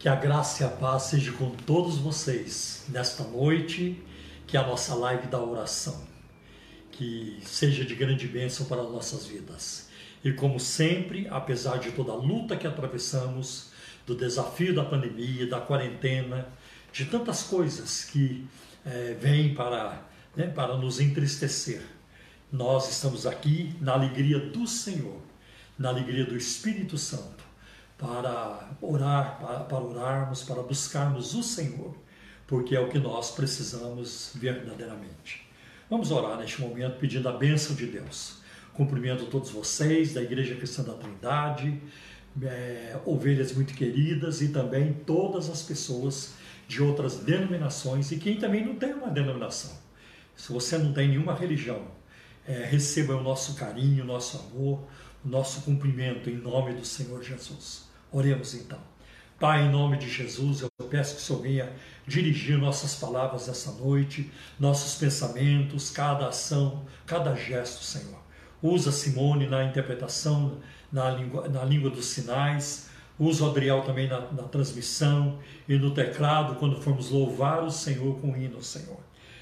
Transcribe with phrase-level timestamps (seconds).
[0.00, 4.02] Que a graça e a paz seja com todos vocês nesta noite,
[4.46, 6.02] que é a nossa live da oração,
[6.90, 9.90] que seja de grande bênção para as nossas vidas.
[10.24, 13.72] E como sempre, apesar de toda a luta que atravessamos,
[14.06, 16.48] do desafio da pandemia, da quarentena,
[16.90, 18.48] de tantas coisas que
[18.86, 20.02] é, vêm para,
[20.34, 21.82] né, para nos entristecer,
[22.50, 25.20] nós estamos aqui na alegria do Senhor,
[25.78, 27.39] na alegria do Espírito Santo
[28.00, 31.94] para orar, para, para orarmos, para buscarmos o Senhor,
[32.46, 35.46] porque é o que nós precisamos verdadeiramente.
[35.90, 38.38] Vamos orar neste momento pedindo a bênção de Deus.
[38.72, 41.78] Cumprimento todos vocês da Igreja Cristã da Trindade,
[42.42, 46.32] é, ovelhas muito queridas e também todas as pessoas
[46.66, 49.76] de outras denominações e quem também não tem uma denominação.
[50.34, 51.88] Se você não tem nenhuma religião,
[52.46, 54.80] é, receba o nosso carinho, o nosso amor,
[55.22, 57.89] o nosso cumprimento em nome do Senhor Jesus.
[58.12, 58.78] Oremos então.
[59.38, 61.72] Pai, em nome de Jesus, eu peço que o Senhor venha
[62.06, 68.18] dirigir nossas palavras essa noite, nossos pensamentos, cada ação, cada gesto, Senhor.
[68.60, 70.58] Usa Simone na interpretação,
[70.92, 72.90] na língua, na língua dos sinais.
[73.18, 78.20] Usa o Adriel também na, na transmissão e no teclado, quando formos louvar o Senhor
[78.20, 79.00] com hino, Senhor.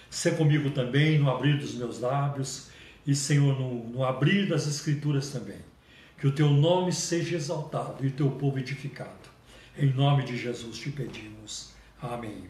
[0.09, 2.69] Ser comigo também no abrir dos meus lábios
[3.05, 5.59] e, Senhor, no, no abrir das Escrituras também
[6.19, 9.29] que o teu nome seja exaltado e o teu povo edificado.
[9.77, 11.71] Em nome de Jesus te pedimos.
[12.03, 12.45] Amém.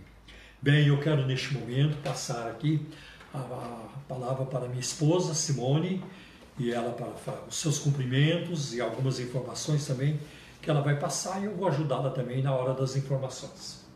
[0.61, 2.85] Bem, eu quero neste momento passar aqui
[3.33, 6.03] a, palavra para minha esposa Simone
[6.59, 10.19] e ela para os seus cumprimentos e algumas informações também
[10.63, 13.87] que ela vai passar e eu vou ajudá-la também na hora das informações.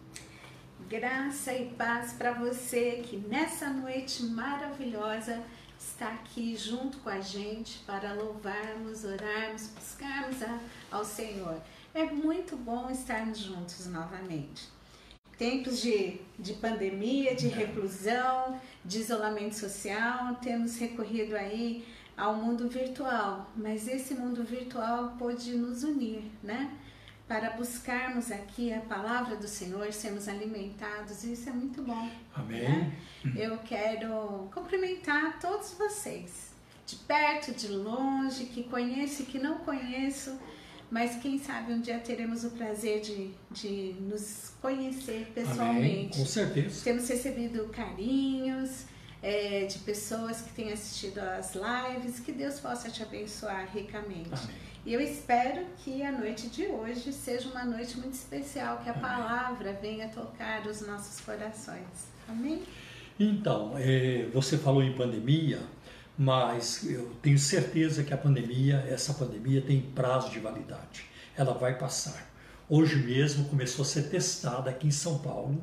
[0.89, 5.43] Graça e paz para você que nessa noite maravilhosa
[5.83, 10.59] está aqui junto com a gente para louvarmos, orarmos, buscarmos a,
[10.91, 11.61] ao Senhor.
[11.95, 14.69] É muito bom estarmos juntos novamente.
[15.37, 21.85] Tempos de, de pandemia, de reclusão, de isolamento social, temos recorrido aí
[22.17, 26.79] ao mundo virtual, mas esse mundo virtual pode nos unir, né?
[27.27, 32.11] Para buscarmos aqui a palavra do Senhor, sermos alimentados, isso é muito bom.
[32.35, 32.63] Amém.
[32.63, 32.93] Né?
[33.37, 36.51] Eu quero cumprimentar todos vocês,
[36.87, 40.39] de perto, de longe, que conheço e que não conheço,
[40.91, 45.87] mas quem sabe um dia teremos o prazer de, de nos conhecer pessoalmente.
[45.87, 46.11] Amém.
[46.11, 46.85] Com certeza.
[46.85, 48.85] Temos recebido carinhos,
[49.23, 54.35] é, de pessoas que têm assistido às lives, que Deus possa te abençoar ricamente.
[54.35, 54.72] Amém.
[54.85, 58.95] E eu espero que a noite de hoje seja uma noite muito especial, que a
[58.95, 62.09] palavra venha tocar os nossos corações.
[62.29, 62.65] Amém?
[63.19, 65.61] Então, é, você falou em pandemia,
[66.19, 71.05] mas eu tenho certeza que a pandemia, essa pandemia tem prazo de validade.
[71.37, 72.29] Ela vai passar.
[72.69, 75.63] Hoje mesmo começou a ser testada aqui em São Paulo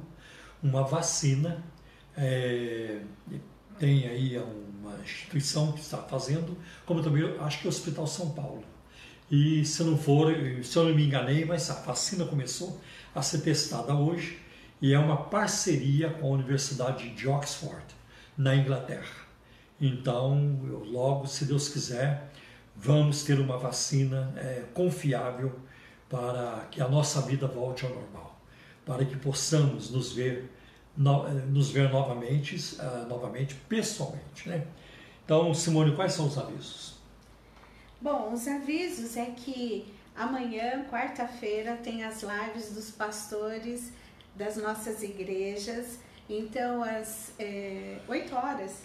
[0.63, 1.61] uma vacina.
[2.15, 3.01] É,
[3.77, 8.29] tem aí uma instituição que está fazendo, como também acho que é o Hospital São
[8.29, 8.63] Paulo.
[9.31, 12.79] E se não for, se eu não me enganei, mas a vacina começou
[13.13, 14.39] a ser testada hoje
[14.81, 17.83] e é uma parceria com a Universidade de Oxford,
[18.37, 19.27] na Inglaterra.
[19.79, 22.31] Então, eu, logo, se Deus quiser,
[22.75, 25.59] vamos ter uma vacina é, confiável
[26.09, 28.41] para que a nossa vida volte ao normal,
[28.85, 30.49] para que possamos nos ver,
[30.97, 34.49] no, nos ver novamente, uh, novamente pessoalmente.
[34.49, 34.65] Né?
[35.23, 36.98] Então, Simone, quais são os avisos?
[38.01, 43.91] Bom, os avisos é que amanhã, quarta-feira, tem as lives dos pastores
[44.33, 45.99] das nossas igrejas.
[46.29, 48.83] Então, às é, 8 horas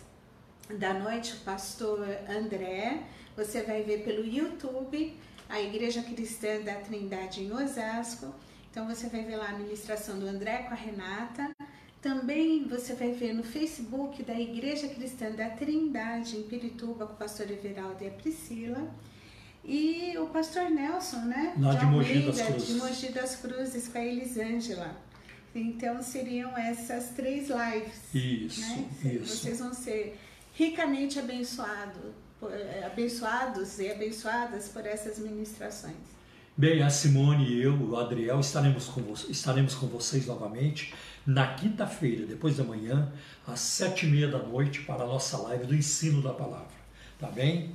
[0.68, 3.04] da noite, o pastor André,
[3.36, 5.16] você vai ver pelo YouTube
[5.48, 8.34] a Igreja Cristã da Trindade em Osasco.
[8.68, 11.52] Então, você vai ver lá a ministração do André com a Renata.
[12.04, 17.16] Também você vai ver no Facebook da Igreja Cristã da Trindade em Pirituba com o
[17.16, 18.94] pastor Everaldo e a Priscila.
[19.64, 21.54] E o pastor Nelson, né?
[21.58, 22.66] Lá de, de Mogi das Cruzes.
[22.66, 24.94] De Mogi das Cruzes com a Elisângela.
[25.54, 28.14] Então seriam essas três lives.
[28.14, 28.88] Isso, né?
[29.04, 29.38] isso.
[29.38, 30.20] Vocês vão ser
[30.52, 32.14] ricamente abençoado,
[32.84, 36.13] abençoados e abençoadas por essas ministrações.
[36.56, 40.94] Bem, a Simone e eu, o Adriel, estaremos com, estaremos com vocês novamente
[41.26, 43.12] na quinta-feira, depois da manhã,
[43.44, 46.76] às sete e meia da noite, para a nossa live do ensino da palavra.
[47.18, 47.72] Tá bem?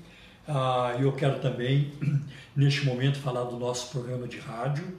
[0.47, 1.91] Ah, eu quero também,
[2.55, 4.97] neste momento, falar do nosso programa de rádio,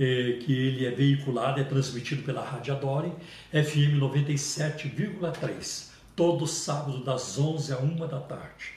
[0.00, 3.12] eh, que ele é veiculado, é transmitido pela Rádio Adore,
[3.52, 8.72] FM 97,3, todo sábado das 11 a 1 da tarde.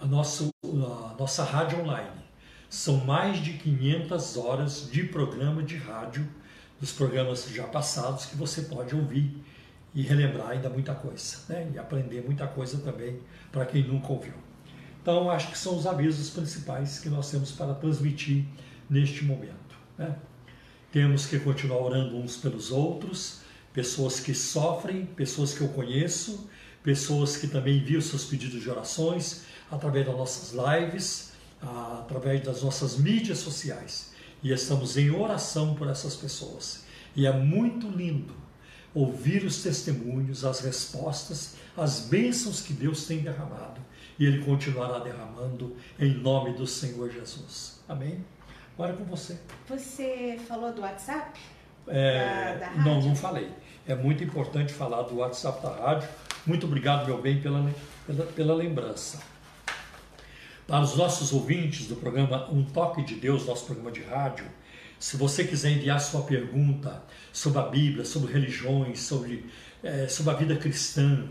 [0.00, 2.28] a, nossa a nossa rádio online.
[2.68, 6.28] São mais de 500 horas de programa de rádio,
[6.78, 9.42] dos programas já passados, que você pode ouvir
[9.94, 11.70] e relembrar ainda muita coisa, né?
[11.72, 13.18] e aprender muita coisa também
[13.50, 14.34] para quem nunca ouviu.
[15.00, 18.44] Então, acho que são os avisos principais que nós temos para transmitir
[18.90, 19.78] neste momento.
[19.96, 20.14] Né?
[20.90, 23.40] Temos que continuar orando uns pelos outros,
[23.72, 26.48] pessoas que sofrem, pessoas que eu conheço,
[26.82, 32.96] pessoas que também enviam seus pedidos de orações através das nossas lives, através das nossas
[32.96, 34.12] mídias sociais.
[34.42, 36.84] E estamos em oração por essas pessoas.
[37.14, 38.34] E é muito lindo
[38.94, 43.80] ouvir os testemunhos, as respostas, as bênçãos que Deus tem derramado.
[44.18, 47.80] E Ele continuará derramando em nome do Senhor Jesus.
[47.88, 48.24] Amém?
[48.78, 49.36] Agora é com você.
[49.68, 51.40] Você falou do WhatsApp?
[51.88, 53.50] É, da, da não, não falei.
[53.84, 56.08] É muito importante falar do WhatsApp da rádio.
[56.46, 57.68] Muito obrigado, meu bem, pela,
[58.06, 59.20] pela, pela lembrança.
[60.64, 64.46] Para os nossos ouvintes do programa Um Toque de Deus, nosso programa de rádio,
[64.96, 67.02] se você quiser enviar sua pergunta
[67.32, 69.44] sobre a Bíblia, sobre religiões, sobre,
[69.82, 71.26] é, sobre a vida cristã,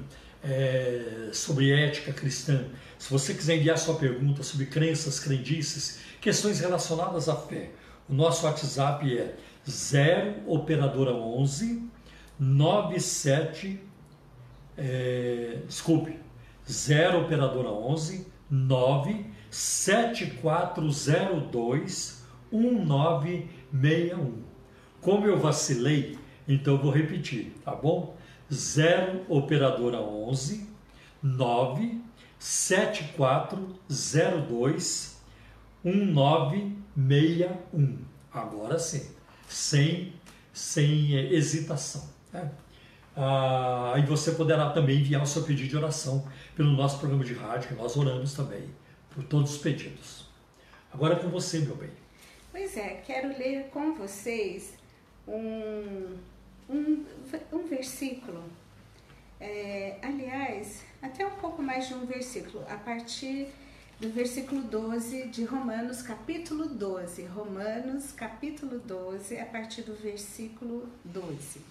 [0.48, 2.66] é, sobre ética cristã,
[2.98, 7.72] se você quiser enviar sua pergunta sobre crenças, crendices, questões relacionadas à fé,
[8.08, 9.36] o nosso WhatsApp é
[9.70, 11.90] 0 operadora 11
[12.40, 13.82] 97
[14.78, 16.18] é, desculpe
[16.70, 24.44] 0 operadora 11 9 7402 1961.
[25.02, 26.18] Como eu vacilei,
[26.48, 28.17] então eu vou repetir, tá bom?
[28.52, 30.68] 0 operadora 11
[31.22, 32.02] 9
[32.40, 35.18] 7402
[35.84, 38.00] 1961.
[38.32, 39.10] Agora sim,
[39.48, 40.14] sem,
[40.54, 42.08] sem hesitação.
[42.32, 42.52] Né?
[43.16, 47.34] Ah, e você poderá também enviar o seu pedido de oração pelo nosso programa de
[47.34, 48.70] rádio, que nós oramos também
[49.10, 50.28] por todos os pedidos.
[50.94, 51.90] Agora é com você, meu bem.
[52.52, 54.74] Pois é, quero ler com vocês
[55.28, 56.16] um,
[56.70, 57.06] um,
[57.52, 58.44] um versículo.
[59.40, 63.48] É, aliás, até um pouco mais de um versículo, a partir
[64.00, 67.24] do versículo 12 de Romanos, capítulo 12.
[67.26, 71.62] Romanos, capítulo 12, a partir do versículo 12.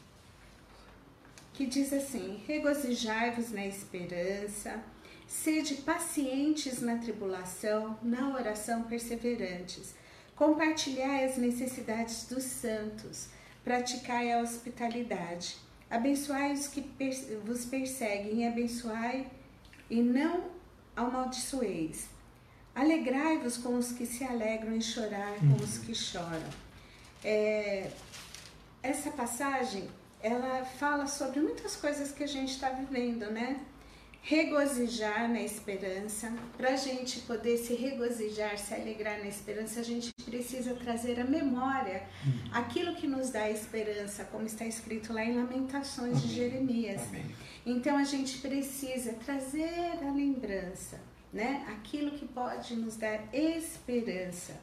[1.52, 4.80] Que diz assim: Regozijai-vos na esperança,
[5.26, 9.94] sede pacientes na tribulação, na oração perseverantes
[10.36, 13.28] Compartilhai as necessidades dos santos,
[13.66, 15.56] praticai a hospitalidade.
[15.90, 16.88] Abençoai os que
[17.44, 19.26] vos perseguem e abençoai
[19.90, 20.44] e não
[20.94, 22.06] amaldiçoeis.
[22.72, 26.48] Alegrai-vos com os que se alegram e chorar com os que choram.
[27.24, 27.90] É,
[28.84, 29.88] essa passagem,
[30.22, 33.58] ela fala sobre muitas coisas que a gente está vivendo, né?
[34.26, 36.32] Regozijar na esperança.
[36.56, 41.24] Para a gente poder se regozijar, se alegrar na esperança, a gente precisa trazer a
[41.24, 42.50] memória uhum.
[42.52, 46.26] aquilo que nos dá esperança, como está escrito lá em Lamentações Amém.
[46.26, 47.02] de Jeremias.
[47.02, 47.24] Amém.
[47.64, 51.00] Então a gente precisa trazer a lembrança,
[51.32, 51.64] né?
[51.68, 54.58] Aquilo que pode nos dar esperança,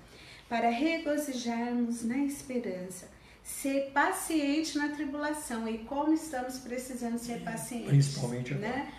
[0.50, 8.54] para regozijarmos na esperança ser paciente na tribulação e como estamos precisando ser pacientes, principalmente
[8.54, 8.92] né?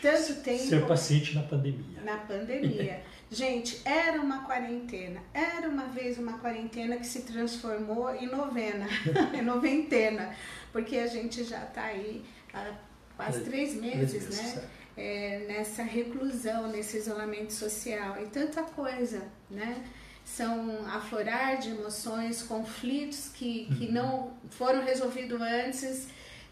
[0.00, 0.64] Tanto tempo.
[0.64, 2.00] Ser paciente na pandemia.
[2.02, 3.02] Na pandemia.
[3.30, 5.20] Gente, era uma quarentena.
[5.32, 8.86] Era uma vez uma quarentena que se transformou em novena,
[9.32, 10.34] em noventena.
[10.72, 12.72] Porque a gente já está aí há
[13.16, 14.68] quase três meses, né?
[14.96, 18.20] É, nessa reclusão, nesse isolamento social.
[18.20, 19.84] E tanta coisa, né?
[20.24, 23.92] São aflorar de emoções, conflitos que, que uhum.
[23.92, 26.08] não foram resolvidos antes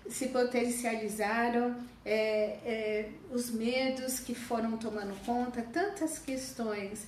[0.08, 7.06] se potencializaram, é, é, os medos que foram tomando conta, tantas questões.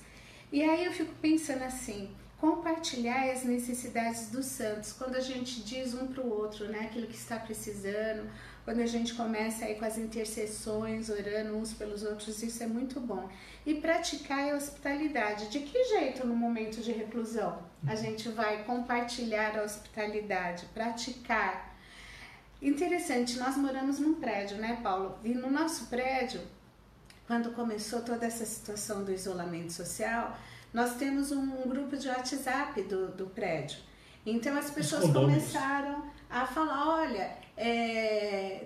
[0.51, 5.93] E aí eu fico pensando assim, compartilhar as necessidades dos santos, quando a gente diz
[5.93, 8.29] um para o outro, né, aquilo que está precisando,
[8.65, 12.99] quando a gente começa aí com as intercessões, orando uns pelos outros, isso é muito
[12.99, 13.27] bom.
[13.65, 15.49] E praticar a hospitalidade.
[15.49, 21.70] De que jeito no momento de reclusão a gente vai compartilhar a hospitalidade, praticar
[22.61, 25.17] Interessante, nós moramos num prédio, né, Paulo?
[25.23, 26.41] E no nosso prédio,
[27.25, 30.37] quando começou toda essa situação do isolamento social,
[30.71, 33.79] nós temos um grupo de WhatsApp do, do prédio.
[34.25, 37.31] Então as pessoas começaram a falar, olha,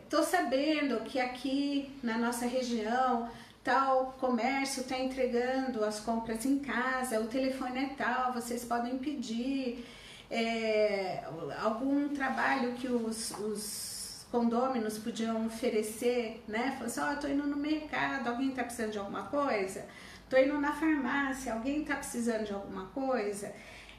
[0.03, 3.29] estou é, sabendo que aqui na nossa região
[3.63, 9.83] tal comércio está entregando as compras em casa, o telefone é tal, vocês podem pedir
[10.29, 11.23] é,
[11.61, 16.71] algum trabalho que os, os condôminos podiam oferecer, né?
[16.71, 19.85] Falou assim, ó, oh, tô indo no mercado, alguém tá precisando de alguma coisa?
[20.29, 23.53] Tô indo na farmácia, alguém tá precisando de alguma coisa?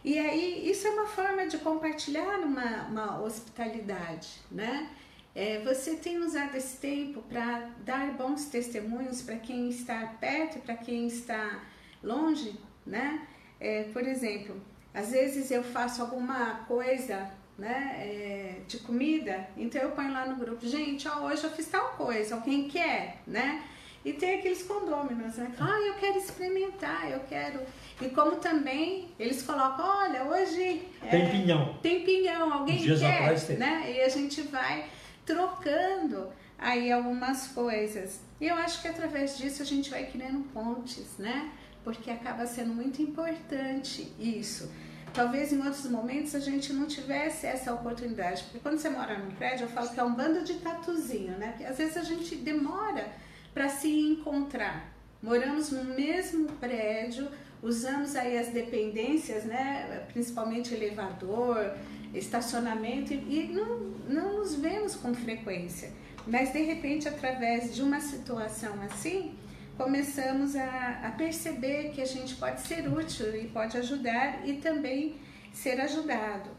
[0.05, 4.91] E aí, isso é uma forma de compartilhar uma, uma hospitalidade, né?
[5.35, 10.61] É, você tem usado esse tempo para dar bons testemunhos para quem está perto e
[10.63, 11.63] para quem está
[12.03, 13.27] longe, né?
[13.61, 14.61] É, por exemplo,
[14.97, 20.37] às vezes eu faço alguma coisa né, é, de comida, então eu ponho lá no
[20.37, 23.63] grupo, gente, ó, hoje eu fiz tal coisa, alguém quer, né?
[24.03, 25.53] E tem aqueles condôminos, né?
[25.59, 27.61] Ah, eu quero experimentar, eu quero.
[28.01, 30.89] E como também eles colocam, olha, hoje.
[31.11, 31.75] Tem é, pinhão.
[31.83, 33.23] Tem pinhão, alguém Dias quer.
[33.23, 33.57] Atrás tem.
[33.57, 33.95] Né?
[33.97, 34.87] E a gente vai
[35.25, 38.21] trocando aí algumas coisas.
[38.41, 41.51] E eu acho que através disso a gente vai criando pontes, né?
[41.83, 44.71] Porque acaba sendo muito importante isso.
[45.17, 48.43] Talvez em outros momentos a gente não tivesse essa oportunidade.
[48.45, 51.53] Porque quando você mora num prédio, eu falo que é um bando de tatuzinho, né?
[51.53, 53.09] Porque às vezes a gente demora
[53.55, 54.93] para se encontrar.
[55.23, 57.29] Moramos no mesmo prédio,
[57.63, 60.05] usamos aí as dependências, né?
[60.13, 61.73] Principalmente elevador,
[62.13, 65.95] estacionamento e não, não nos vemos com frequência.
[66.27, 69.35] Mas de repente, através de uma situação assim,
[69.77, 75.17] começamos a, a perceber que a gente pode ser útil e pode ajudar e também
[75.53, 76.51] ser ajudado.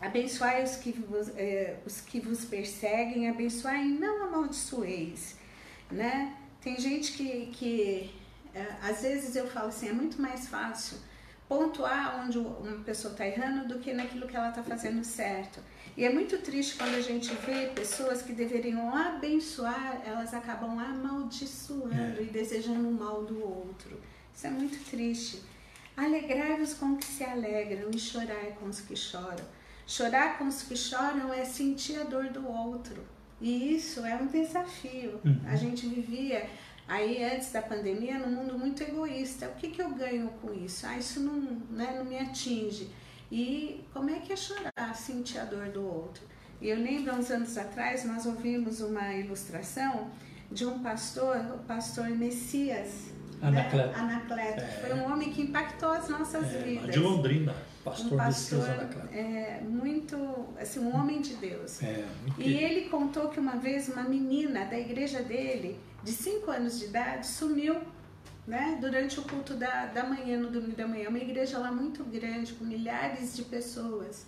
[0.00, 5.36] Abençoai os que vos, eh, os que vos perseguem, abençoai e não amaldiçoeis,
[5.90, 6.34] né?
[6.60, 8.14] Tem gente que, que
[8.54, 10.98] eh, às vezes eu falo assim, é muito mais fácil
[11.46, 15.60] pontuar onde uma pessoa está errando do que naquilo que ela está fazendo certo.
[15.96, 22.20] E é muito triste quando a gente vê pessoas que deveriam abençoar, elas acabam amaldiçoando
[22.20, 22.22] é.
[22.22, 24.00] e desejando o mal do outro.
[24.34, 25.42] Isso é muito triste.
[25.96, 29.44] Alegrai-vos com os que se alegram e chorai com os que choram.
[29.86, 33.04] Chorar com os que choram é sentir a dor do outro.
[33.40, 35.20] E isso é um desafio.
[35.24, 35.40] Uhum.
[35.46, 36.48] A gente vivia
[36.90, 40.84] Aí, antes da pandemia, num mundo muito egoísta, o que, que eu ganho com isso?
[40.84, 42.90] Ah, isso não, né, não me atinge.
[43.30, 46.22] E como é que é chorar, sentir a dor do outro?
[46.60, 50.10] E eu lembro, uns anos atrás, nós ouvimos uma ilustração
[50.50, 53.10] de um pastor, o pastor Messias,
[53.42, 53.88] Anacleto.
[53.88, 53.94] Né?
[53.94, 54.60] Anacleto.
[54.60, 54.66] É.
[54.66, 56.90] Foi um homem que impactou as nossas é, vidas.
[56.90, 59.14] De Londrina, pastor, um pastor Anacleto.
[59.14, 60.16] É, muito,
[60.60, 61.82] assim, um homem de Deus.
[61.82, 62.04] É,
[62.38, 66.86] e ele contou que uma vez uma menina da igreja dele de 5 anos de
[66.86, 67.76] idade sumiu
[68.46, 71.08] né, durante o culto da, da manhã, no domingo da manhã.
[71.08, 74.26] Uma igreja lá muito grande, com milhares de pessoas.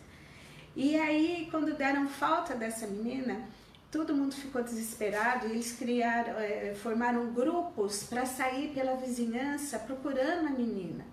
[0.77, 3.43] E aí, quando deram falta dessa menina,
[3.91, 10.47] todo mundo ficou desesperado e eles criaram, é, formaram grupos para sair pela vizinhança procurando
[10.49, 11.05] a menina.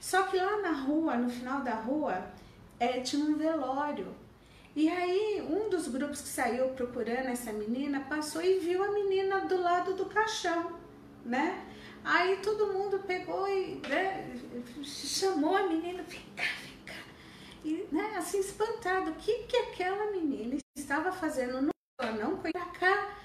[0.00, 2.26] Só que lá na rua, no final da rua,
[2.78, 4.14] é, tinha um velório
[4.76, 9.40] e aí, um dos grupos que saiu procurando essa menina passou e viu a menina
[9.46, 10.78] do lado do caixão,
[11.24, 11.64] né?
[12.06, 14.32] Aí todo mundo pegou e né,
[14.84, 17.02] chamou a menina, vem cá, vem cá.
[17.64, 21.70] E, né, assim, espantado, o que, que aquela menina estava fazendo no
[22.20, 23.16] não foi pra cá,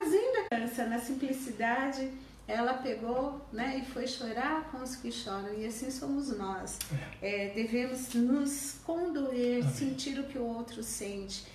[0.00, 2.12] fazendo a criança na simplicidade
[2.50, 6.78] ela pegou né, e foi chorar com os que choram, e assim somos nós.
[7.22, 7.46] É.
[7.46, 9.74] É, devemos nos condoer, Amém.
[9.74, 11.46] sentir o que o outro sente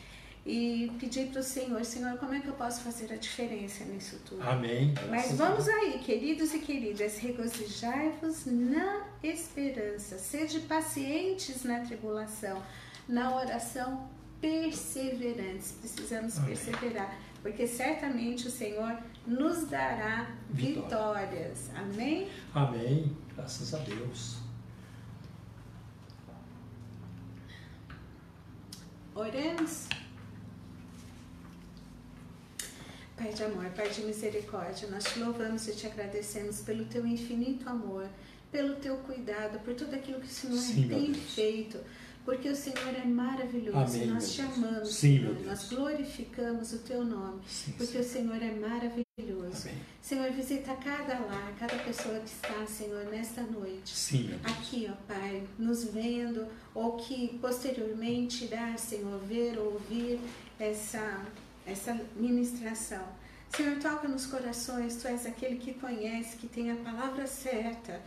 [0.45, 4.19] e pedir para o Senhor: Senhor, como é que eu posso fazer a diferença nisso
[4.25, 4.43] tudo?
[4.43, 4.93] Amém.
[5.09, 12.61] Mas vamos aí, queridos e queridas, regozijai-vos na esperança, sede pacientes na tribulação,
[13.07, 14.07] na oração
[14.39, 15.71] perseverantes.
[15.71, 16.49] Precisamos Amém.
[16.49, 21.25] perseverar, porque certamente o Senhor nos dará Vitória.
[21.25, 21.71] vitórias.
[21.75, 22.29] Amém?
[22.53, 23.17] Amém.
[23.35, 24.37] Graças a Deus.
[29.15, 29.87] Oremos.
[33.25, 37.67] Pai de amor, Pai de misericórdia, nós te louvamos e te agradecemos pelo teu infinito
[37.67, 38.07] amor,
[38.51, 41.79] pelo teu cuidado, por tudo aquilo que o Senhor Sim, tem feito
[42.25, 43.77] porque o Senhor é maravilhoso.
[43.77, 45.45] Amém, nós te amamos, Sim, Senhor.
[45.45, 49.67] Nós glorificamos o teu nome, Sim, porque o Senhor é maravilhoso.
[49.69, 49.81] Amém.
[50.01, 53.95] Senhor, visita cada lar, cada pessoa que está, Senhor, nesta noite.
[53.95, 60.19] Sim, Aqui, ó Pai, nos vendo, ou que posteriormente irá, Senhor, ver ou ouvir
[60.59, 61.25] essa,
[61.65, 63.03] essa ministração.
[63.55, 68.01] Senhor, toca nos corações, Tu és aquele que conhece, que tem a palavra certa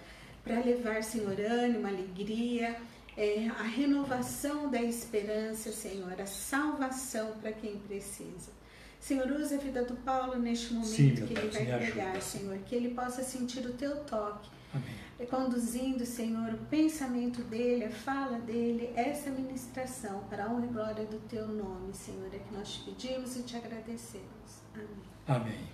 [0.44, 2.76] para levar, Senhor, ânimo, alegria
[3.18, 8.56] é, a renovação da esperança, Senhor, a salvação para quem precisa.
[9.00, 12.76] Senhor, usa a vida do Paulo neste momento Sim, que ele vai pregar, Senhor, que
[12.76, 15.28] ele possa sentir o teu toque, Amém.
[15.28, 21.04] Conduzindo, Senhor, o pensamento dele, a fala dele, essa ministração para a honra e glória
[21.06, 24.62] do teu nome, Senhor, é que nós te pedimos e te agradecemos.
[24.74, 24.86] Amém.
[25.26, 25.68] Amém.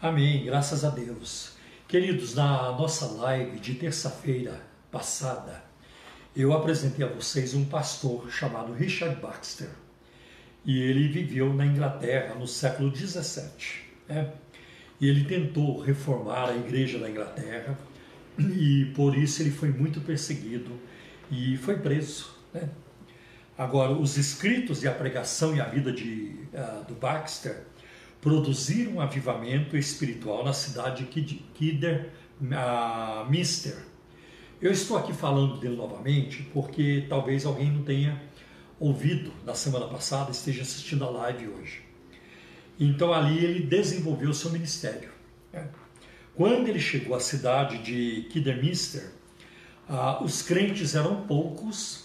[0.00, 0.44] Amém.
[0.44, 1.56] Graças a Deus.
[1.86, 5.62] Queridos, na nossa live de terça-feira passada,
[6.34, 9.68] eu apresentei a vocês um pastor chamado Richard Baxter.
[10.64, 13.84] E ele viveu na Inglaterra no século 17.
[14.08, 14.32] Né?
[15.00, 17.76] E ele tentou reformar a igreja da Inglaterra
[18.40, 20.70] e por isso ele foi muito perseguido
[21.30, 22.30] e foi preso.
[22.52, 22.68] Né?
[23.56, 27.64] Agora, os escritos e a pregação e a vida de, uh, do Baxter
[28.20, 33.76] produziram um avivamento espiritual na cidade de Kidder uh, Minster.
[34.60, 38.20] Eu estou aqui falando dele novamente porque talvez alguém não tenha
[38.78, 41.82] ouvido na semana passada esteja assistindo a live hoje.
[42.78, 45.10] Então ali ele desenvolveu seu ministério.
[46.40, 49.10] Quando ele chegou à cidade de Kidderminster,
[49.86, 52.04] ah, os crentes eram poucos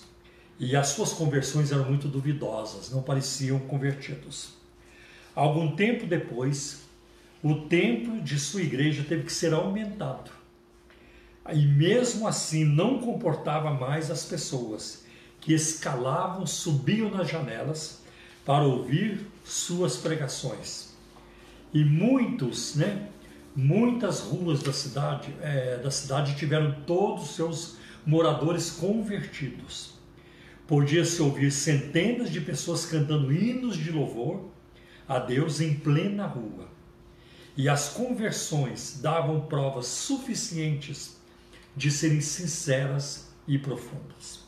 [0.59, 4.49] e as suas conversões eram muito duvidosas, não pareciam convertidos.
[5.33, 6.81] Algum tempo depois,
[7.41, 10.31] o templo de sua igreja teve que ser aumentado.
[11.53, 15.05] E mesmo assim não comportava mais as pessoas
[15.39, 18.01] que escalavam, subiam nas janelas
[18.45, 20.93] para ouvir suas pregações.
[21.73, 23.11] E muitos, né,
[23.55, 29.95] muitas ruas da cidade, é, da cidade tiveram todos os seus moradores convertidos.
[30.67, 34.49] Podia-se ouvir centenas de pessoas cantando hinos de louvor
[35.07, 36.67] a Deus em plena rua.
[37.55, 41.17] E as conversões davam provas suficientes
[41.75, 44.43] de serem sinceras e profundas.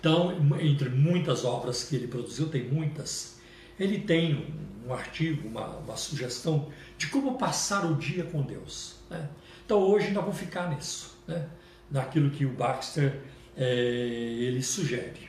[0.00, 3.37] Então, entre muitas obras que ele produziu, tem muitas,
[3.78, 4.46] ele tem
[4.86, 8.96] um artigo, uma, uma sugestão de como passar o dia com Deus.
[9.10, 9.28] Né?
[9.64, 11.46] Então, hoje nós vamos ficar nisso, né?
[11.90, 13.20] naquilo que o Baxter
[13.56, 15.28] é, ele sugere.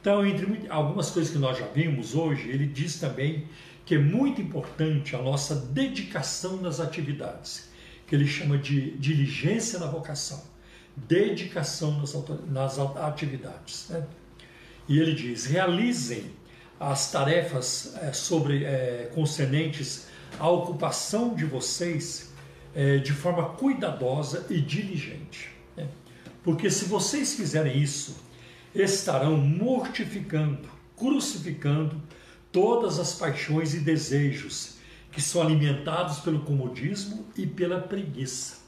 [0.00, 3.46] Então, entre algumas coisas que nós já vimos hoje, ele diz também
[3.84, 7.70] que é muito importante a nossa dedicação nas atividades,
[8.06, 10.50] que ele chama de diligência na vocação
[10.96, 12.14] dedicação nas,
[12.48, 13.88] nas atividades.
[13.88, 14.06] Né?
[14.88, 16.30] E ele diz: realizem
[16.80, 20.06] as tarefas é, sobre é, concernentes
[20.38, 22.32] à ocupação de vocês
[22.74, 25.50] é, de forma cuidadosa e diligente.
[25.76, 25.86] Né?
[26.42, 28.16] Porque se vocês fizerem isso,
[28.74, 32.00] estarão mortificando, crucificando
[32.50, 34.78] todas as paixões e desejos
[35.12, 38.60] que são alimentados pelo comodismo e pela preguiça.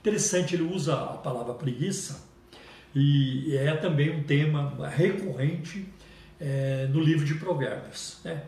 [0.00, 2.26] Interessante, ele usa a palavra preguiça
[2.94, 5.86] e é também um tema recorrente
[6.40, 8.18] é, no livro de Provérbios.
[8.24, 8.42] Né?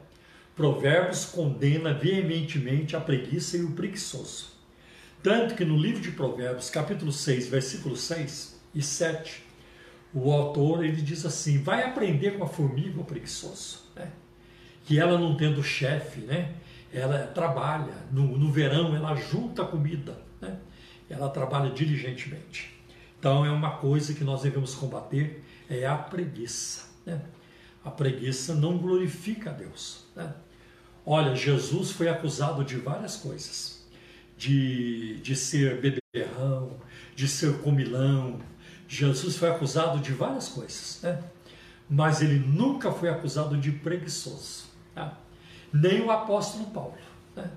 [0.54, 4.50] Provérbios condena veementemente a preguiça e o preguiçoso.
[5.22, 9.42] Tanto que no livro de Provérbios, capítulo 6, versículos 6 e 7,
[10.12, 14.10] o autor ele diz assim: vai aprender com a formiga o preguiçoso, né?
[14.84, 16.54] que ela não tendo chefe, né?
[16.92, 20.58] ela trabalha, no, no verão ela junta comida, né?
[21.08, 22.80] ela trabalha diligentemente.
[23.18, 26.88] Então é uma coisa que nós devemos combater, é a preguiça.
[27.04, 27.20] Né?
[27.84, 30.04] A preguiça não glorifica a Deus.
[30.14, 30.32] Né?
[31.04, 33.86] Olha, Jesus foi acusado de várias coisas.
[34.36, 36.76] De, de ser beberrão,
[37.14, 38.40] de ser comilão.
[38.88, 41.00] Jesus foi acusado de várias coisas.
[41.02, 41.22] Né?
[41.88, 44.64] Mas ele nunca foi acusado de preguiçoso.
[44.94, 45.18] Tá?
[45.72, 46.98] Nem o apóstolo Paulo.
[47.34, 47.50] Né?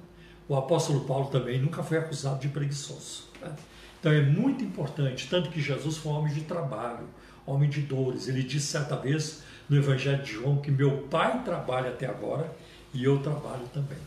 [0.48, 3.30] O apóstolo Paulo também nunca foi acusado de preguiçoso.
[3.42, 3.56] Né?
[4.00, 7.08] Então é muito importante, tanto que Jesus foi um homem de trabalho,
[7.46, 8.28] homem de dores.
[8.28, 12.56] Ele disse certa vez no Evangelho de João que meu pai trabalha até agora
[12.94, 13.98] e eu trabalho também.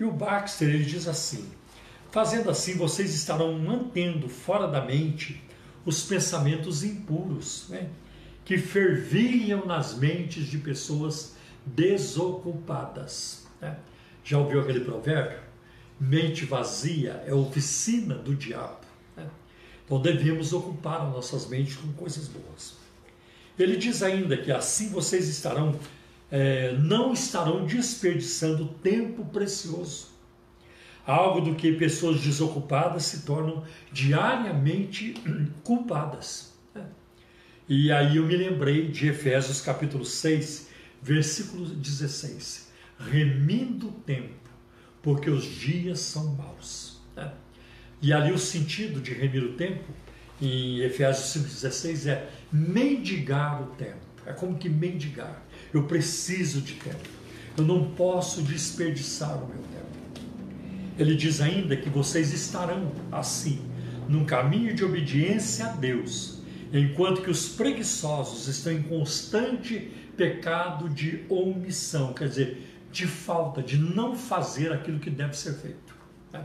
[0.00, 1.46] E o Baxter ele diz assim:
[2.10, 5.42] fazendo assim vocês estarão mantendo fora da mente
[5.84, 7.90] os pensamentos impuros, né?
[8.46, 13.46] que fervilham nas mentes de pessoas desocupadas.
[13.60, 13.76] Né?
[14.24, 15.38] Já ouviu aquele provérbio?
[16.00, 18.80] Mente vazia é oficina do diabo.
[19.16, 19.26] Né?
[19.84, 22.81] Então devemos ocupar as nossas mentes com coisas boas.
[23.58, 25.78] Ele diz ainda que assim vocês estarão,
[26.30, 30.10] é, não estarão desperdiçando tempo precioso.
[31.04, 35.14] Algo do que pessoas desocupadas se tornam diariamente
[35.64, 36.54] culpadas.
[36.74, 36.86] Né?
[37.68, 40.68] E aí eu me lembrei de Efésios capítulo 6,
[41.02, 42.70] versículo 16.
[43.10, 44.48] Remindo o tempo,
[45.02, 47.00] porque os dias são maus.
[47.16, 47.32] Né?
[48.00, 49.92] E ali o sentido de remir o tempo,
[50.42, 54.00] em Efésios 5,16, é mendigar o tempo.
[54.26, 55.42] É como que mendigar.
[55.72, 57.08] Eu preciso de tempo.
[57.56, 60.22] Eu não posso desperdiçar o meu tempo.
[60.98, 63.62] Ele diz ainda que vocês estarão assim,
[64.08, 71.24] num caminho de obediência a Deus, enquanto que os preguiçosos estão em constante pecado de
[71.28, 75.94] omissão, quer dizer, de falta, de não fazer aquilo que deve ser feito.
[76.32, 76.44] Né?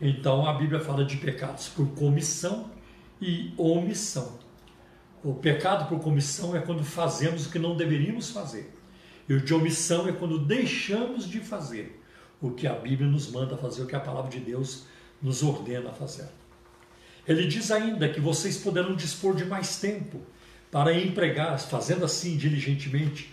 [0.00, 2.70] Então a Bíblia fala de pecados por comissão
[3.20, 4.38] e omissão.
[5.22, 8.72] O pecado por comissão é quando fazemos o que não deveríamos fazer.
[9.28, 12.00] E o de omissão é quando deixamos de fazer
[12.40, 14.84] o que a Bíblia nos manda fazer, o que a palavra de Deus
[15.20, 16.28] nos ordena fazer.
[17.26, 20.22] Ele diz ainda que vocês poderão dispor de mais tempo
[20.70, 23.32] para empregar, fazendo assim diligentemente,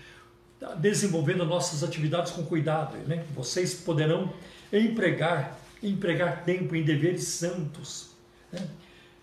[0.80, 2.98] desenvolvendo nossas atividades com cuidado.
[3.08, 3.24] Né?
[3.34, 4.34] Vocês poderão
[4.74, 8.10] empregar, empregar tempo em deveres santos.
[8.52, 8.68] Né?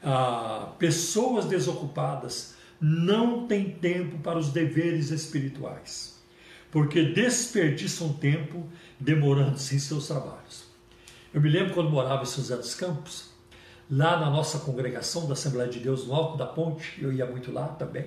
[0.03, 6.21] Ah, pessoas desocupadas não têm tempo para os deveres espirituais,
[6.71, 8.67] porque desperdiçam tempo
[8.99, 10.65] demorando-se em seus trabalhos.
[11.33, 13.31] Eu me lembro quando morava em São José dos Campos,
[13.88, 17.53] lá na nossa congregação da Assembleia de Deus, no Alto da Ponte, eu ia muito
[17.53, 18.07] lá também,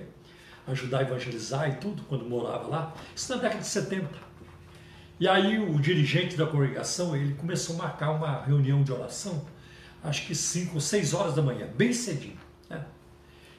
[0.66, 4.08] ajudar a evangelizar e tudo, quando morava lá, isso na década de 70.
[5.18, 9.46] E aí o dirigente da congregação, ele começou a marcar uma reunião de oração,
[10.06, 12.38] acho que 5 ou 6 horas da manhã, bem cedinho.
[12.70, 12.84] Né?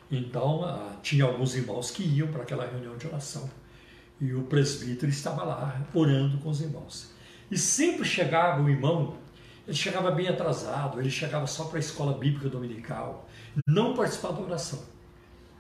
[0.09, 3.49] Então, ah, tinha alguns irmãos que iam para aquela reunião de oração.
[4.19, 7.11] E o presbítero estava lá orando com os irmãos.
[7.51, 9.15] E sempre chegava o irmão,
[9.67, 13.29] ele chegava bem atrasado, ele chegava só para a escola bíblica dominical,
[13.67, 14.81] não participava da oração.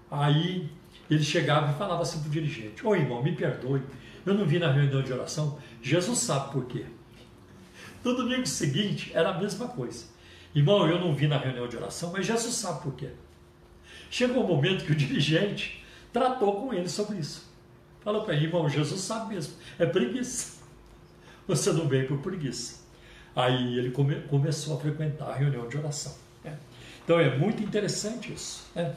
[0.09, 0.69] Aí
[1.09, 3.83] ele chegava e falava assim para o dirigente: Ô irmão, me perdoe,
[4.25, 6.85] eu não vi na reunião de oração, Jesus sabe por quê.
[8.03, 10.16] No domingo seguinte era a mesma coisa.
[10.55, 13.09] Irmão, eu não vi na reunião de oração, mas Jesus sabe por quê.
[14.09, 17.47] Chegou um momento que o dirigente tratou com ele sobre isso.
[18.01, 20.57] Falou para ele, irmão, Jesus sabe mesmo, é preguiça.
[21.47, 22.85] Você não veio por preguiça.
[23.35, 26.15] Aí ele come, começou a frequentar a reunião de oração.
[26.43, 26.57] Né?
[27.03, 28.65] Então é muito interessante isso.
[28.73, 28.95] Né?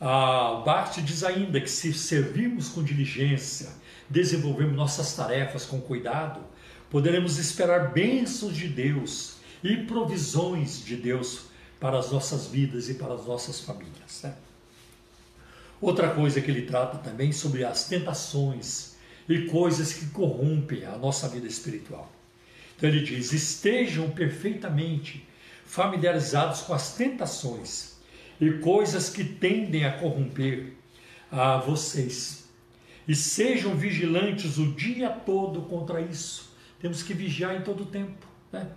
[0.00, 3.68] A Bart diz ainda que se servirmos com diligência,
[4.08, 6.40] desenvolvermos nossas tarefas com cuidado,
[6.88, 11.42] poderemos esperar bênçãos de Deus e provisões de Deus
[11.78, 14.22] para as nossas vidas e para as nossas famílias.
[14.22, 14.34] Né?
[15.80, 18.96] Outra coisa que ele trata também sobre as tentações
[19.28, 22.10] e coisas que corrompem a nossa vida espiritual.
[22.76, 25.26] Então ele diz: estejam perfeitamente
[25.64, 27.96] familiarizados com as tentações
[28.40, 30.72] e coisas que tendem a corromper
[31.30, 32.48] a vocês.
[33.06, 36.50] E sejam vigilantes o dia todo contra isso.
[36.80, 38.26] Temos que vigiar em todo o tempo.
[38.52, 38.68] Né?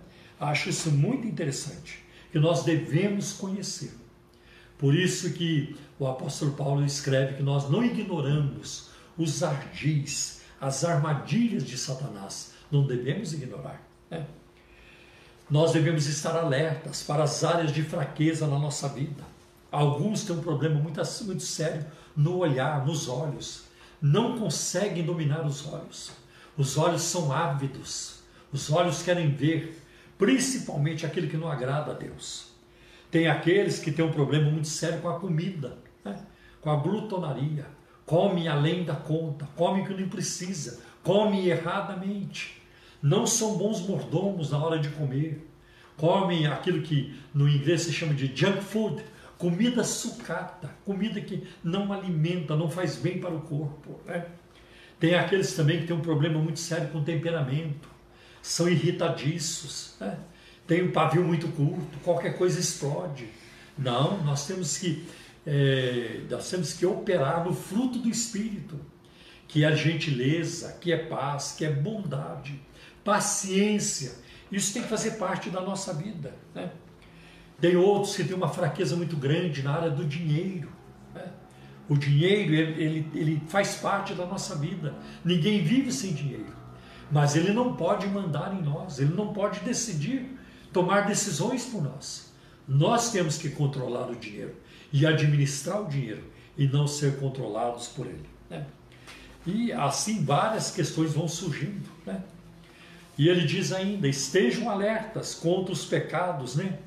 [0.44, 3.94] Acho isso muito interessante, que nós devemos conhecer.
[4.78, 11.64] Por isso que o apóstolo Paulo escreve que nós não ignoramos os ardis, as armadilhas
[11.64, 12.52] de Satanás.
[12.70, 13.80] Não devemos ignorar.
[14.10, 14.26] Né?
[15.48, 19.22] Nós devemos estar alertas para as áreas de fraqueza na nossa vida.
[19.70, 23.64] Alguns têm um problema muito, muito sério no olhar, nos olhos.
[24.00, 26.12] Não conseguem dominar os olhos.
[26.56, 28.20] Os olhos são ávidos.
[28.52, 29.82] Os olhos querem ver,
[30.18, 32.52] principalmente aquilo que não agrada a Deus.
[33.10, 36.18] Tem aqueles que têm um problema muito sério com a comida, né?
[36.60, 37.66] com a glutonaria.
[38.04, 42.60] Comem além da conta, comem o que não precisa, comem erradamente.
[43.02, 45.48] Não são bons mordomos na hora de comer.
[45.96, 49.02] Comem aquilo que no inglês se chama de junk food,
[49.38, 54.00] comida sucata, comida que não alimenta, não faz bem para o corpo.
[54.06, 54.26] Né?
[54.98, 57.88] Tem aqueles também que têm um problema muito sério com temperamento,
[58.44, 60.18] são irritadiços, né?
[60.66, 63.26] tem um pavio muito curto, qualquer coisa explode.
[63.76, 65.02] Não, nós temos que
[65.46, 68.78] é, nós temos que operar no fruto do Espírito,
[69.48, 72.60] que é gentileza, que é paz, que é bondade,
[73.02, 74.12] paciência.
[74.52, 76.34] Isso tem que fazer parte da nossa vida.
[76.54, 76.70] Né?
[77.58, 80.70] Tem outros que têm uma fraqueza muito grande na área do dinheiro.
[81.14, 81.30] Né?
[81.88, 84.94] O dinheiro, ele, ele, ele faz parte da nossa vida.
[85.24, 86.63] Ninguém vive sem dinheiro.
[87.10, 90.38] Mas ele não pode mandar em nós, ele não pode decidir,
[90.72, 92.32] tomar decisões por nós.
[92.66, 94.54] Nós temos que controlar o dinheiro
[94.92, 96.24] e administrar o dinheiro
[96.56, 98.26] e não ser controlados por ele.
[98.48, 98.66] Né?
[99.46, 101.88] E assim várias questões vão surgindo.
[102.06, 102.22] Né?
[103.18, 106.78] E ele diz ainda: estejam alertas contra os pecados, né?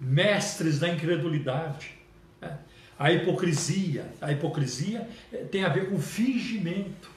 [0.00, 1.92] mestres da incredulidade.
[2.40, 2.58] Né?
[2.98, 4.12] A hipocrisia.
[4.20, 7.10] A hipocrisia eh, tem a ver com fingimento.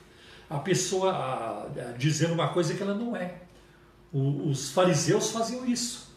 [0.50, 3.42] A pessoa a, a, dizendo uma coisa que ela não é.
[4.12, 6.14] O, os fariseus faziam isso.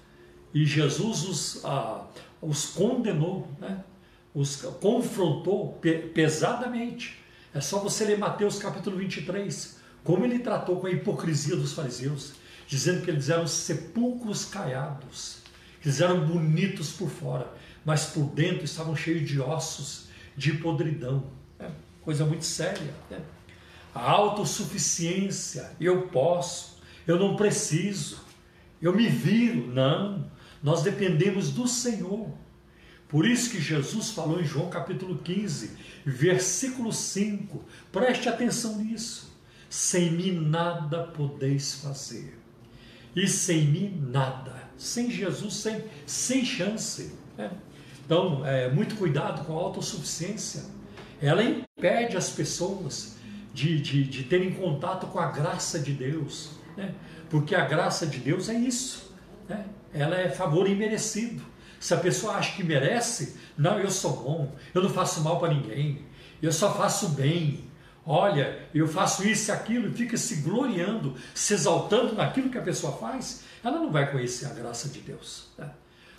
[0.53, 2.07] E Jesus os, a,
[2.41, 3.83] os condenou, né?
[4.35, 7.19] os confrontou pe, pesadamente.
[7.55, 12.35] É só você ler Mateus capítulo 23, como ele tratou com a hipocrisia dos fariseus,
[12.67, 15.47] dizendo que eles eram sepulcros caiados
[15.87, 17.49] eles eram bonitos por fora,
[17.85, 21.23] mas por dentro estavam cheios de ossos, de podridão.
[21.57, 21.71] Né?
[22.03, 22.93] Coisa muito séria.
[23.09, 23.21] Né?
[23.97, 28.21] A autossuficiência, eu posso, eu não preciso,
[28.81, 29.69] eu me viro.
[29.69, 30.31] Não,
[30.63, 32.29] nós dependemos do Senhor.
[33.09, 35.71] Por isso que Jesus falou em João capítulo 15,
[36.05, 37.65] versículo 5.
[37.91, 39.35] Preste atenção nisso.
[39.71, 42.39] Sem mim nada podeis fazer.
[43.15, 44.69] E sem mim nada.
[44.77, 47.15] Sem Jesus, sem, sem chance.
[47.39, 47.51] Né?
[48.05, 50.65] Então, é, muito cuidado com a autossuficiência.
[51.19, 53.17] Ela impede as pessoas
[53.57, 56.51] de, de, de terem contato com a graça de Deus.
[56.77, 56.95] Né?
[57.31, 59.15] Porque a graça de Deus é isso.
[59.49, 59.65] Né?
[59.95, 61.43] Ela é favor imerecido.
[61.81, 65.55] Se a pessoa acha que merece, não, eu sou bom, eu não faço mal para
[65.55, 66.05] ninguém,
[66.43, 67.65] eu só faço bem.
[68.05, 72.63] Olha, eu faço isso e aquilo, e fica se gloriando, se exaltando naquilo que a
[72.63, 75.49] pessoa faz, ela não vai conhecer a graça de Deus.
[75.57, 75.71] Né?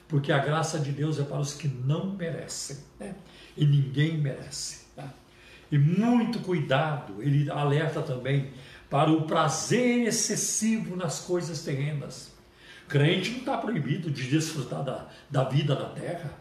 [0.08, 3.13] Porque a graça de Deus é para os que não merecem, né?
[3.56, 4.87] e ninguém merece.
[5.71, 8.51] E muito cuidado, ele alerta também
[8.89, 12.34] para o prazer excessivo nas coisas terrenas.
[12.88, 16.32] Crente não está proibido de desfrutar da, da vida na terra,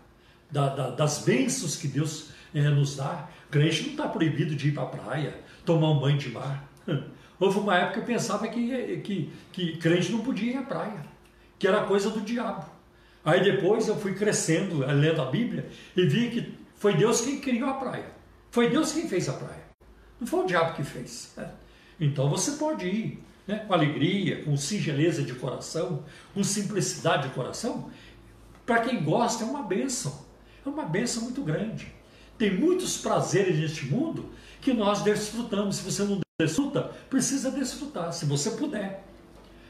[0.51, 3.29] da, da, das bênçãos que Deus é, nos dá.
[3.51, 5.35] Crente não está proibido de ir para a praia,
[5.65, 6.69] tomar um banho de mar.
[7.39, 11.05] Houve uma época que eu pensava que, que, que crente não podia ir à praia,
[11.59, 12.65] que era coisa do diabo.
[13.25, 17.69] Aí depois eu fui crescendo, lendo a Bíblia, e vi que foi Deus quem criou
[17.69, 18.16] a praia.
[18.57, 19.65] Foi Deus quem fez a praia.
[20.19, 21.35] Não foi o diabo que fez.
[21.99, 27.91] Então você pode ir né, com alegria, com singeleza de coração, com simplicidade de coração,
[28.67, 30.27] para quem gosta é uma bênção,
[30.65, 31.91] é uma bênção muito grande.
[32.37, 35.77] Tem muitos prazeres neste mundo que nós desfrutamos.
[35.77, 39.03] Se você não desfruta, precisa desfrutar, se você puder.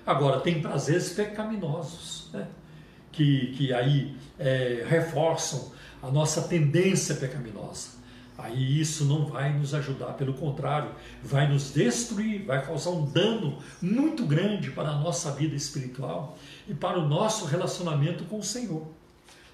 [0.05, 2.49] Agora, tem prazeres pecaminosos, né?
[3.13, 5.71] que, que aí é, reforçam
[6.03, 7.97] a nossa tendência pecaminosa
[8.39, 10.91] aí isso não vai nos ajudar, pelo contrário,
[11.23, 16.75] vai nos destruir, vai causar um dano muito grande para a nossa vida espiritual e
[16.75, 18.87] para o nosso relacionamento com o Senhor.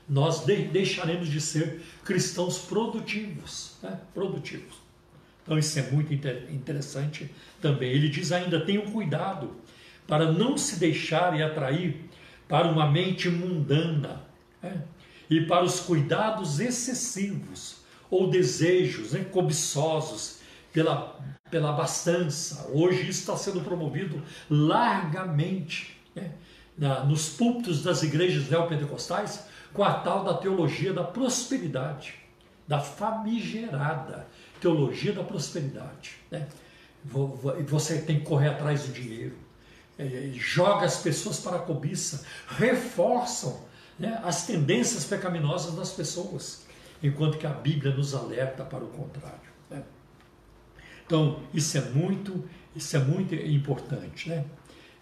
[0.09, 4.01] Nós de deixaremos de ser cristãos produtivos, né?
[4.13, 4.83] produtivos.
[5.43, 7.91] Então isso é muito interessante também.
[7.91, 9.57] Ele diz ainda: tenham cuidado
[10.07, 12.05] para não se deixarem atrair
[12.49, 14.23] para uma mente mundana
[14.63, 14.83] né?
[15.31, 17.82] e para os cuidados excessivos
[18.13, 21.19] ou desejos né, cobiçosos pela,
[21.51, 22.69] pela abastança.
[22.71, 26.31] Hoje isso está sendo promovido largamente né,
[26.77, 32.15] na, nos púlpitos das igrejas neopentecostais com a tal da teologia da prosperidade,
[32.69, 34.27] da famigerada
[34.61, 36.17] teologia da prosperidade.
[36.31, 36.47] Né?
[37.67, 39.37] Você tem que correr atrás do dinheiro,
[39.99, 42.27] é, joga as pessoas para a cobiça,
[42.59, 43.59] reforçam
[43.99, 46.63] né, as tendências pecaminosas das pessoas
[47.03, 49.51] enquanto que a Bíblia nos alerta para o contrário.
[49.69, 49.83] Né?
[51.05, 52.45] Então, isso é muito,
[52.77, 54.29] isso é muito importante.
[54.29, 54.45] Né?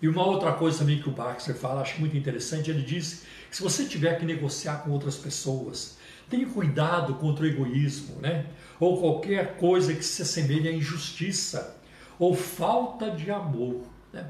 [0.01, 3.57] E uma outra coisa também que o Baxter fala, acho muito interessante, ele diz que
[3.57, 8.47] se você tiver que negociar com outras pessoas, tenha cuidado contra o egoísmo, né?
[8.79, 11.77] ou qualquer coisa que se assemelhe à injustiça,
[12.19, 13.83] ou falta de amor.
[14.13, 14.27] Né?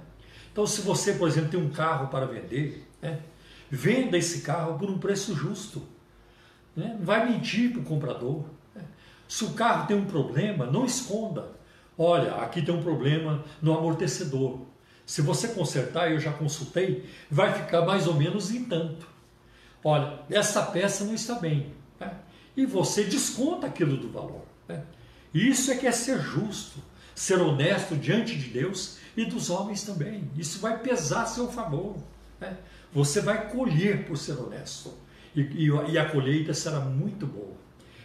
[0.51, 3.21] Então, se você, por exemplo, tem um carro para vender, né?
[3.71, 5.83] venda esse carro por um preço justo.
[6.77, 6.97] Né?
[7.01, 8.45] Vai mentir para o comprador.
[8.75, 8.83] Né?
[9.29, 11.49] Se o carro tem um problema, não esconda.
[11.97, 14.61] Olha, aqui tem um problema no amortecedor.
[15.05, 19.07] Se você consertar, eu já consultei, vai ficar mais ou menos em tanto.
[19.83, 21.73] Olha, essa peça não está bem.
[21.99, 22.15] Né?
[22.57, 24.45] E você desconta aquilo do valor.
[24.69, 24.83] Né?
[25.35, 26.79] Isso é que é ser justo,
[27.15, 30.31] ser honesto diante de Deus e dos homens também.
[30.37, 31.97] Isso vai pesar a seu favor.
[32.41, 32.57] Né?
[32.93, 34.93] Você vai colher por ser honesto
[35.35, 37.57] e, e, a colheita será muito boa.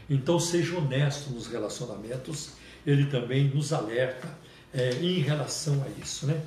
[0.09, 2.51] Então seja honesto nos relacionamentos,
[2.85, 4.27] ele também nos alerta
[4.73, 6.27] é, em relação a isso.
[6.27, 6.39] Né?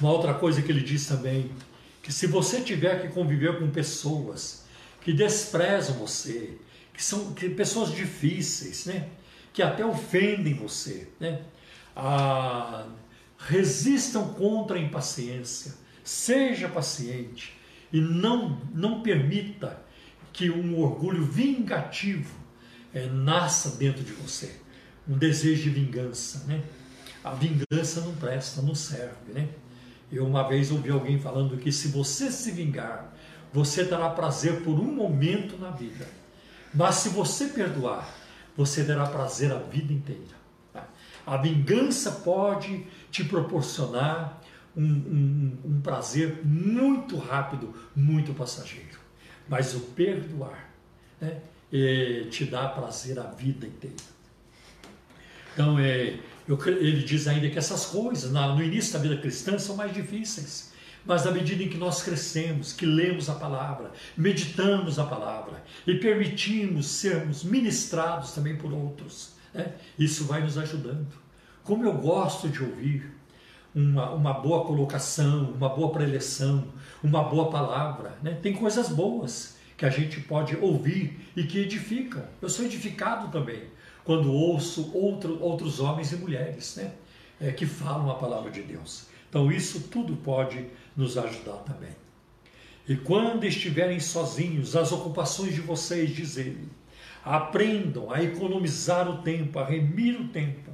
[0.00, 1.50] Uma outra coisa que ele diz também,
[2.02, 4.64] que se você tiver que conviver com pessoas
[5.00, 6.58] que desprezam você,
[6.92, 9.08] que são que, pessoas difíceis, né?
[9.52, 11.40] que até ofendem você, né?
[11.96, 12.86] Ah,
[13.38, 15.74] resistam contra a impaciência,
[16.04, 17.56] seja paciente,
[17.92, 19.80] e não, não permita
[20.32, 22.34] que um orgulho vingativo
[22.92, 24.60] é, nasça dentro de você,
[25.08, 26.62] um desejo de vingança, né?
[27.24, 29.48] A vingança não presta, não serve, né?
[30.10, 33.14] Eu uma vez ouvi alguém falando que se você se vingar,
[33.52, 36.06] você terá prazer por um momento na vida,
[36.72, 38.14] mas se você perdoar,
[38.56, 40.38] você terá prazer a vida inteira.
[41.26, 44.37] A vingança pode te proporcionar
[44.78, 48.98] um, um, um prazer muito rápido, muito passageiro.
[49.48, 50.70] Mas o perdoar
[51.20, 51.40] né?
[52.30, 53.96] te dá prazer a vida inteira.
[55.52, 59.58] Então, é, eu, ele diz ainda que essas coisas, na, no início da vida cristã,
[59.58, 60.72] são mais difíceis.
[61.04, 65.94] Mas à medida em que nós crescemos, que lemos a palavra, meditamos a palavra e
[65.94, 69.72] permitimos sermos ministrados também por outros, né?
[69.98, 71.08] isso vai nos ajudando.
[71.64, 73.17] Como eu gosto de ouvir
[73.78, 76.64] uma, uma boa colocação, uma boa preleção,
[77.02, 78.18] uma boa palavra.
[78.22, 78.36] Né?
[78.42, 82.24] Tem coisas boas que a gente pode ouvir e que edificam.
[82.42, 83.62] Eu sou edificado também
[84.02, 86.92] quando ouço outro, outros homens e mulheres né?
[87.40, 89.06] É, que falam a palavra de Deus.
[89.28, 91.94] Então, isso tudo pode nos ajudar também.
[92.88, 96.68] E quando estiverem sozinhos, as ocupações de vocês, diz ele,
[97.22, 100.67] aprendam a economizar o tempo, a remir o tempo,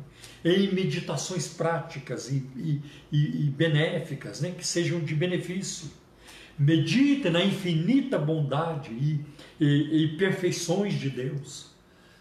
[0.44, 2.82] em meditações práticas e, e,
[3.12, 4.50] e, benéficas, né?
[4.56, 5.88] que sejam de benefício.
[6.58, 9.24] Medite na infinita bondade e,
[9.58, 11.70] e, e, perfeições de Deus.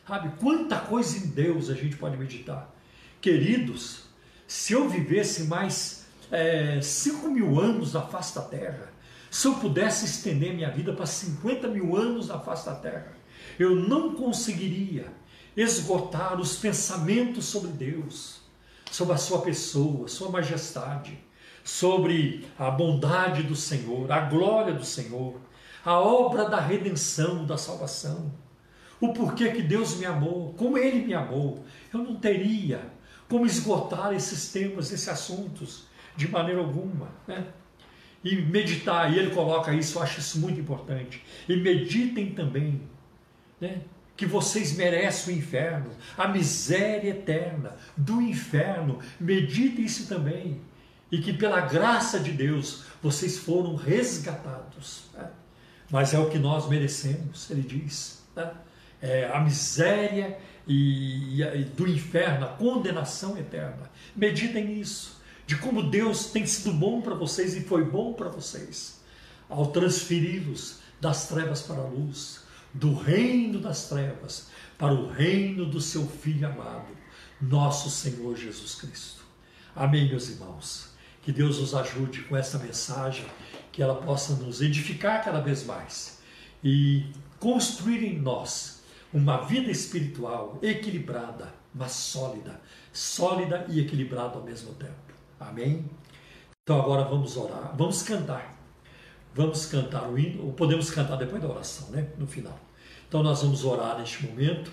[0.08, 2.74] Sabe, quanta coisa em Deus a gente pode meditar.
[3.22, 4.06] Queridos,
[4.48, 8.92] se eu vivesse mais é, 5 mil anos na face da terra,
[9.30, 13.14] se eu pudesse estender minha vida para 50 mil anos na face da terra,
[13.58, 15.08] eu não conseguiria
[15.56, 18.42] esgotar os pensamentos sobre Deus,
[18.92, 21.18] sobre a sua pessoa, sua majestade,
[21.64, 25.40] sobre a bondade do Senhor, a glória do Senhor,
[25.86, 28.32] a obra da redenção, da salvação,
[29.00, 31.64] o porquê que Deus me amou, como Ele me amou.
[31.94, 32.92] Eu não teria
[33.28, 35.86] como esgotar esses temas, esses assuntos,
[36.16, 37.10] de maneira alguma.
[37.28, 37.48] Né?
[38.24, 41.22] E meditar, e ele coloca isso, eu acho isso muito importante.
[41.50, 42.82] E meditem também
[43.64, 43.82] né?
[44.24, 49.00] Que vocês merecem o inferno, a miséria eterna do inferno.
[49.20, 50.62] Meditem isso também.
[51.12, 55.10] E que pela graça de Deus vocês foram resgatados.
[55.14, 55.30] Né?
[55.92, 58.24] Mas é o que nós merecemos, ele diz.
[58.34, 58.50] Né?
[59.02, 63.92] É a miséria e, e, do inferno, a condenação eterna.
[64.16, 69.02] Meditem nisso, de como Deus tem sido bom para vocês e foi bom para vocês,
[69.50, 75.80] ao transferi-los das trevas para a luz do reino das trevas para o reino do
[75.80, 76.88] seu Filho amado,
[77.40, 79.24] nosso Senhor Jesus Cristo.
[79.76, 80.94] Amém, meus irmãos.
[81.22, 83.26] Que Deus nos ajude com esta mensagem,
[83.72, 86.20] que ela possa nos edificar cada vez mais
[86.64, 87.06] e
[87.40, 88.84] construir em nós
[89.14, 92.60] uma vida espiritual equilibrada, mas sólida,
[92.92, 95.14] sólida e equilibrada ao mesmo tempo.
[95.40, 95.90] Amém?
[96.64, 98.53] Então agora vamos orar, vamos cantar
[99.34, 102.08] vamos cantar o hino, ou podemos cantar depois da oração, né?
[102.18, 102.60] No final.
[103.08, 104.72] Então nós vamos orar neste momento.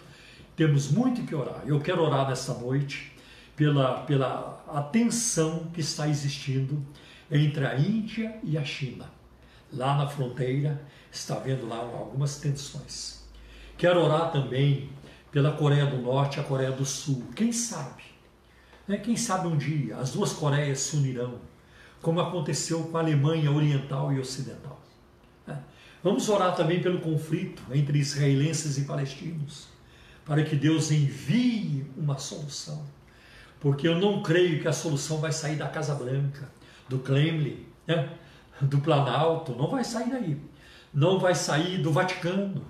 [0.57, 1.63] Temos muito que orar.
[1.67, 3.13] Eu quero orar nesta noite
[3.57, 6.83] pela, pela atenção que está existindo
[7.31, 9.07] entre a Índia e a China.
[9.73, 13.25] Lá na fronteira está havendo lá algumas tensões.
[13.79, 14.91] Quero orar também
[15.31, 17.25] pela Coreia do Norte e a Coreia do Sul.
[17.37, 18.03] Quem sabe?
[18.87, 18.97] Né?
[18.99, 21.39] Quem sabe um dia as duas Coreias se unirão
[22.01, 24.81] como aconteceu com a Alemanha Oriental e Ocidental.
[25.47, 25.57] É.
[26.03, 29.69] Vamos orar também pelo conflito entre israelenses e palestinos,
[30.25, 32.85] para que Deus envie uma solução.
[33.59, 36.51] Porque eu não creio que a solução vai sair da Casa Branca,
[36.89, 38.11] do Kremlin, né?
[38.61, 40.41] do Planalto, não vai sair daí.
[40.93, 42.65] Não vai sair do Vaticano,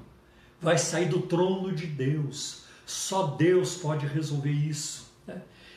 [0.61, 2.65] vai sair do trono de Deus.
[2.85, 5.10] Só Deus pode resolver isso.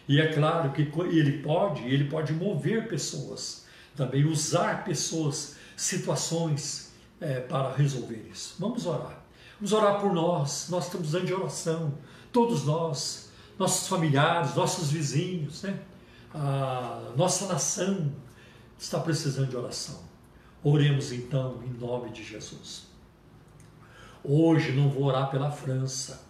[0.07, 7.39] E é claro que ele pode, ele pode mover pessoas, também usar pessoas, situações é,
[7.39, 8.55] para resolver isso.
[8.59, 9.23] Vamos orar.
[9.55, 10.67] Vamos orar por nós.
[10.69, 11.93] Nós estamos precisando de oração.
[12.31, 15.79] Todos nós, nossos familiares, nossos vizinhos, né?
[16.33, 18.11] A nossa nação
[18.77, 20.01] está precisando de oração.
[20.63, 22.87] Oremos então em nome de Jesus.
[24.23, 26.22] Hoje não vou orar pela França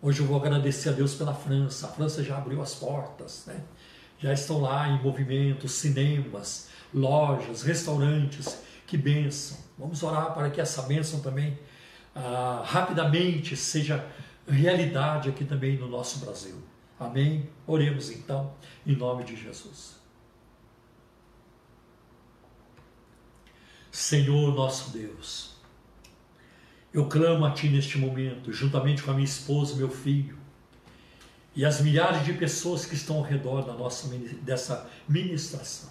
[0.00, 1.86] Hoje eu vou agradecer a Deus pela França.
[1.86, 3.64] A França já abriu as portas, né?
[4.18, 8.58] já estão lá em movimento, cinemas, lojas, restaurantes.
[8.86, 9.58] Que bênção!
[9.76, 11.58] Vamos orar para que essa bênção também
[12.14, 14.06] ah, rapidamente seja
[14.46, 16.56] realidade aqui também no nosso Brasil.
[16.98, 17.48] Amém?
[17.66, 18.54] Oremos então,
[18.86, 19.98] em nome de Jesus.
[23.90, 25.57] Senhor nosso Deus,
[26.92, 30.36] eu clamo a Ti neste momento, juntamente com a minha esposa meu filho,
[31.54, 34.08] e as milhares de pessoas que estão ao redor da nossa,
[34.42, 35.90] dessa ministração.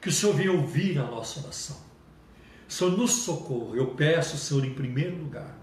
[0.00, 1.76] Que o Senhor venha ouvir a nossa oração.
[2.68, 3.76] Senhor, nos socorra.
[3.76, 5.56] Eu peço, Senhor, em primeiro lugar,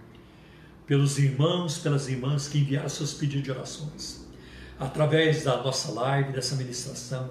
[0.85, 4.25] pelos irmãos, pelas irmãs que enviaram seus pedidos de orações,
[4.79, 7.29] através da nossa live, dessa ministração,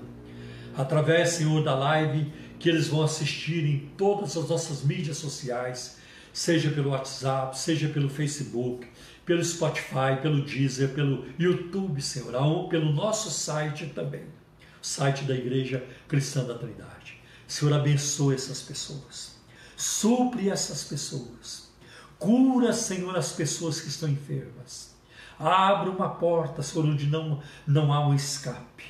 [0.76, 5.98] através, Senhor, da live que eles vão assistir em todas as nossas mídias sociais,
[6.32, 8.86] seja pelo WhatsApp, seja pelo Facebook,
[9.24, 15.84] pelo Spotify, pelo Deezer, pelo YouTube, Senhor, pelo nosso site também, o site da Igreja
[16.08, 17.20] Cristã da Trindade.
[17.46, 19.36] Senhor, abençoe essas pessoas,
[19.76, 21.70] supre essas pessoas,
[22.18, 24.92] cura, Senhor, as pessoas que estão enfermas.
[25.38, 28.84] Abra uma porta, Senhor, onde não, não há um escape.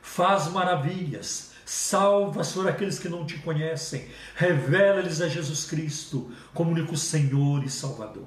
[0.00, 4.06] Faz maravilhas, Salva, Senhor, aqueles que não te conhecem.
[4.34, 8.26] Revela-lhes a Jesus Cristo como único Senhor e Salvador.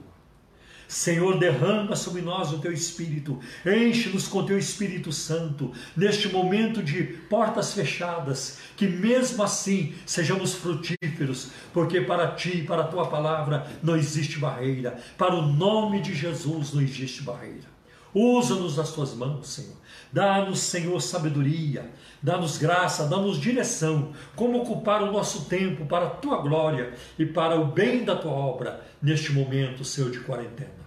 [0.88, 6.82] Senhor, derrama sobre nós o teu Espírito, enche-nos com o teu Espírito Santo, neste momento
[6.82, 13.68] de portas fechadas, que mesmo assim sejamos frutíferos, porque para ti, para a tua palavra,
[13.84, 17.74] não existe barreira, para o nome de Jesus não existe barreira.
[18.14, 19.82] Usa-nos nas tuas mãos, Senhor.
[20.14, 21.89] Dá-nos, Senhor, sabedoria,
[22.22, 27.59] dá-nos graça, dá-nos direção, como ocupar o nosso tempo para a tua glória e para
[27.59, 30.84] o bem da tua obra neste momento, Senhor, de quarentena.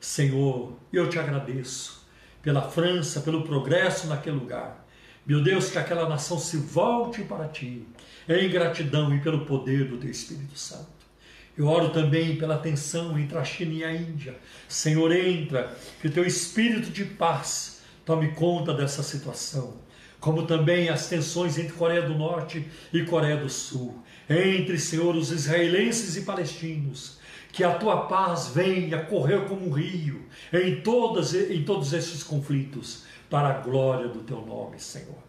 [0.00, 2.08] Senhor, eu te agradeço
[2.40, 4.86] pela França, pelo progresso naquele lugar.
[5.26, 7.86] Meu Deus, que aquela nação se volte para ti,
[8.26, 10.96] em gratidão e pelo poder do teu Espírito Santo.
[11.58, 14.34] Eu oro também pela tensão entre a China e a Índia.
[14.66, 17.75] Senhor, entra, que o teu espírito de paz
[18.06, 19.74] tome conta dessa situação.
[20.18, 24.02] Como também as tensões entre Coreia do Norte e Coreia do Sul.
[24.30, 27.18] Entre, Senhor, os israelenses e palestinos.
[27.52, 33.04] Que a tua paz venha correr como um rio em, todas, em todos esses conflitos,
[33.28, 35.26] para a glória do teu nome, Senhor.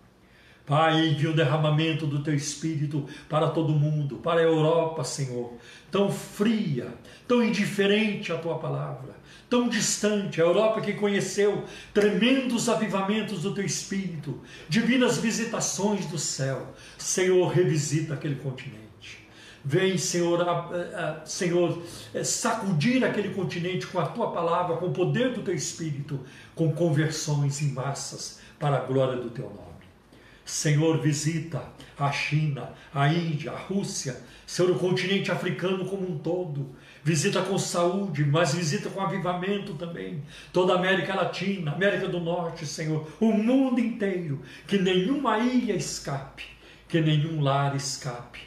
[0.67, 5.53] Pai, envia o derramamento do teu espírito para todo mundo, para a Europa, Senhor,
[5.89, 6.93] tão fria,
[7.25, 9.15] tão indiferente à tua palavra,
[9.49, 11.63] tão distante, a Europa que conheceu
[11.93, 16.73] tremendos avivamentos do teu espírito, divinas visitações do céu.
[16.97, 19.25] Senhor, revisita aquele continente.
[19.63, 21.81] Vem, Senhor, a, a, Senhor,
[22.13, 26.19] é, sacudir aquele continente com a tua palavra, com o poder do teu espírito,
[26.53, 29.76] com conversões em massas para a glória do teu nome.
[30.47, 31.61] Senhor, visita
[31.99, 36.73] a China, a Índia, a Rússia, Senhor, o continente africano como um todo.
[37.03, 40.23] Visita com saúde, mas visita com avivamento também.
[40.53, 44.41] Toda a América Latina, América do Norte, Senhor, o mundo inteiro.
[44.65, 46.45] Que nenhuma ilha escape,
[46.87, 48.39] que nenhum lar escape.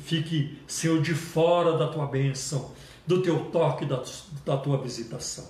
[0.00, 2.72] Fique, Senhor, de fora da tua bênção,
[3.06, 4.02] do teu toque, da,
[4.44, 5.46] da tua visitação.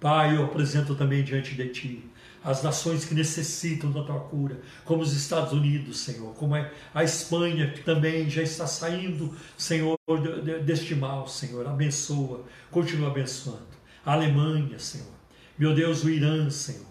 [0.00, 2.09] Pai, eu apresento também diante de ti
[2.42, 7.04] as nações que necessitam da tua cura, como os Estados Unidos, Senhor, como é a
[7.04, 9.98] Espanha, que também já está saindo, Senhor,
[10.64, 11.66] deste mal, Senhor.
[11.66, 13.68] Abençoa, continua abençoando.
[14.04, 15.12] A Alemanha, Senhor.
[15.58, 16.86] Meu Deus, o Irã, Senhor.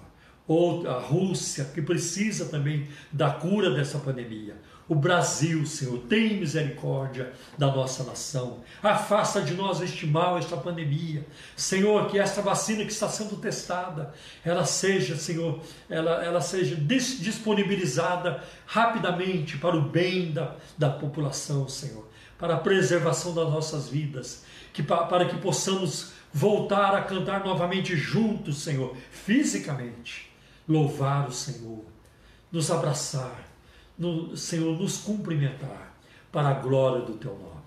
[0.48, 4.56] Ou a Rússia, que precisa também da cura dessa pandemia
[4.90, 6.00] o Brasil, Senhor.
[6.10, 8.62] Tem misericórdia da nossa nação.
[8.82, 11.24] Afasta de nós este mal, esta pandemia.
[11.56, 14.12] Senhor, que esta vacina que está sendo testada,
[14.44, 22.10] ela seja, Senhor, ela, ela seja disponibilizada rapidamente para o bem da, da população, Senhor.
[22.40, 24.44] Para a preservação das nossas vidas.
[24.74, 30.32] Que, para que possamos voltar a cantar novamente juntos, Senhor, fisicamente.
[30.68, 31.86] Louvar o Senhor.
[32.52, 33.49] Nos abraçar
[34.00, 35.94] no, Senhor, nos cumprimentar
[36.32, 37.60] para a glória do teu nome.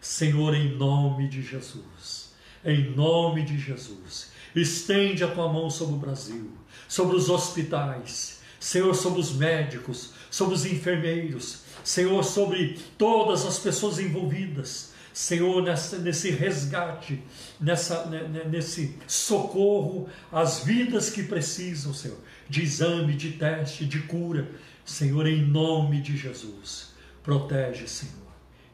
[0.00, 2.32] Senhor, em nome de Jesus,
[2.64, 6.50] em nome de Jesus, estende a tua mão sobre o Brasil,
[6.86, 13.98] sobre os hospitais, Senhor, sobre os médicos, sobre os enfermeiros, Senhor, sobre todas as pessoas
[13.98, 17.20] envolvidas, Senhor, nessa, nesse resgate,
[17.60, 18.06] nessa,
[18.48, 22.18] nesse socorro às vidas que precisam, Senhor,
[22.48, 24.50] de exame, de teste, de cura,
[24.90, 28.16] Senhor, em nome de Jesus, protege, Senhor.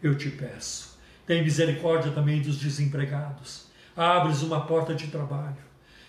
[0.03, 0.97] Eu te peço.
[1.27, 3.67] Tem misericórdia também dos desempregados.
[3.95, 5.65] Abres uma porta de trabalho.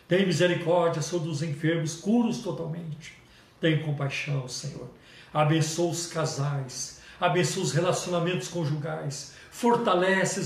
[0.07, 3.13] Tem misericórdia sobre os enfermos, curos totalmente.
[3.59, 4.89] Tem compaixão, Senhor.
[5.33, 7.01] Abençoa os casais.
[7.19, 9.33] Abençoa os relacionamentos conjugais.
[9.51, 10.39] Fortalece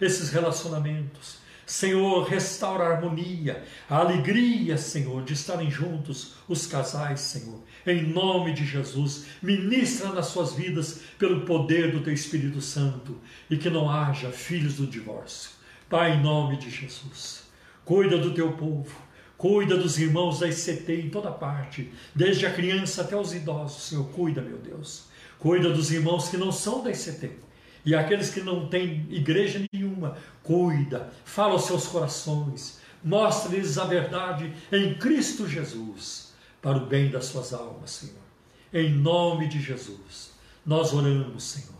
[0.00, 1.38] esses relacionamentos.
[1.66, 7.60] Senhor, restaura a harmonia, a alegria, Senhor, de estarem juntos os casais, Senhor.
[7.84, 13.18] Em nome de Jesus, ministra nas suas vidas pelo poder do Teu Espírito Santo
[13.50, 15.50] e que não haja filhos do divórcio.
[15.90, 17.42] Pai, em nome de Jesus,
[17.84, 18.96] cuida do Teu povo,
[19.36, 24.08] cuida dos irmãos da ICT em toda parte, desde a criança até os idosos, Senhor,
[24.10, 25.06] cuida, meu Deus.
[25.40, 27.45] Cuida dos irmãos que não são da ICT
[27.86, 34.52] e aqueles que não têm igreja nenhuma, cuida, fala aos seus corações, mostra-lhes a verdade
[34.72, 38.26] em Cristo Jesus, para o bem das suas almas, Senhor.
[38.74, 40.32] Em nome de Jesus,
[40.66, 41.78] nós oramos, Senhor,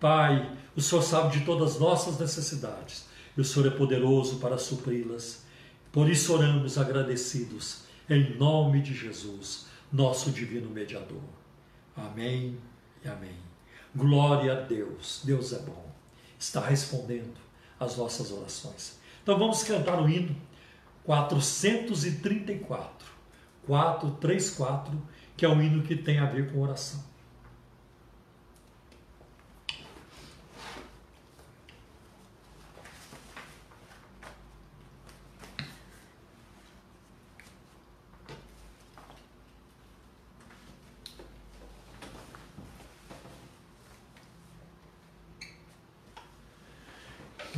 [0.00, 4.58] Pai, o Senhor sabe de todas as nossas necessidades e o Senhor é poderoso para
[4.58, 5.44] supri-las.
[5.92, 11.22] Por isso oramos agradecidos, em nome de Jesus, nosso divino mediador.
[11.96, 12.58] Amém
[13.04, 13.45] e amém.
[13.96, 15.86] Glória a Deus, Deus é bom,
[16.38, 17.32] está respondendo
[17.80, 18.98] às nossas orações.
[19.22, 20.36] Então vamos cantar o hino
[21.02, 23.08] 434,
[23.66, 25.02] 434,
[25.34, 27.02] que é um hino que tem a ver com oração.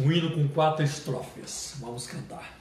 [0.01, 1.74] Um hino com quatro estrofes.
[1.80, 2.57] Vamos cantar.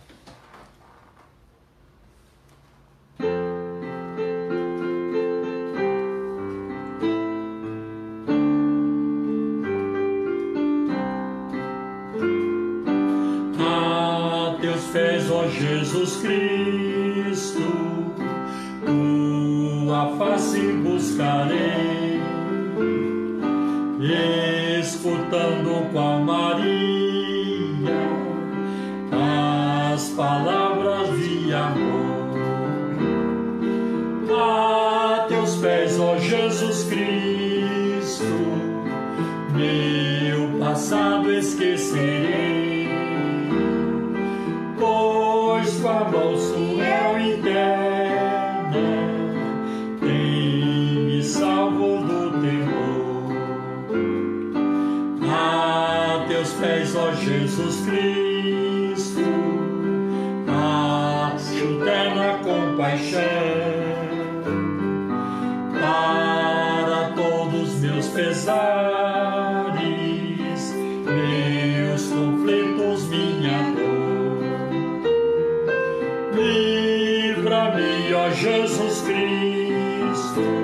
[78.30, 78.68] Livra-me,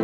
[0.00, 0.03] ó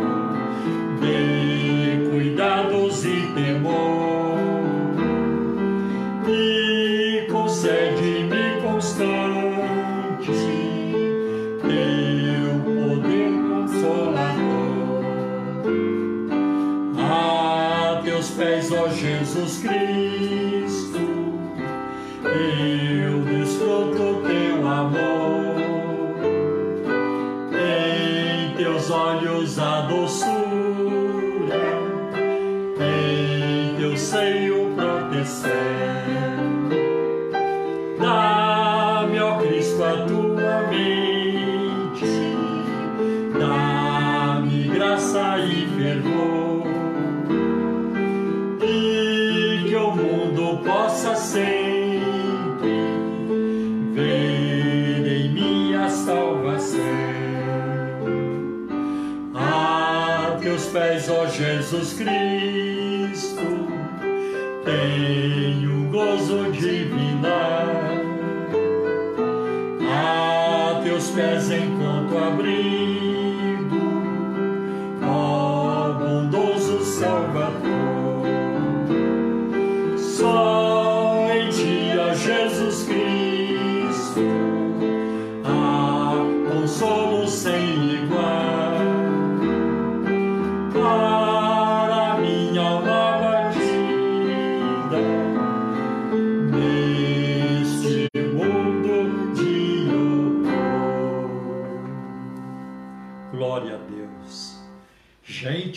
[61.81, 62.30] Jesus Cristo,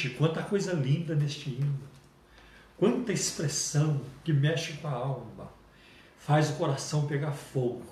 [0.05, 1.79] Gente, quanta coisa linda neste hino.
[2.77, 5.51] Quanta expressão que mexe com a alma,
[6.19, 7.87] faz o coração pegar fogo,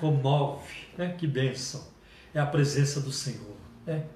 [0.00, 1.14] comove, né?
[1.16, 1.86] Que bênção.
[2.34, 3.56] É a presença do Senhor,
[3.86, 4.06] né?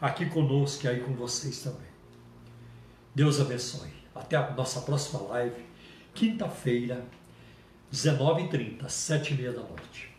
[0.00, 1.86] Aqui conosco e aí com vocês também.
[3.14, 3.92] Deus abençoe.
[4.14, 5.64] Até a nossa próxima live,
[6.14, 7.04] quinta-feira,
[7.92, 10.16] 19h30, 7h30 da noite.